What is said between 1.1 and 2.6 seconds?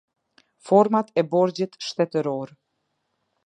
e borxhit shtetëror.